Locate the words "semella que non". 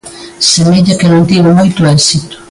0.51-1.27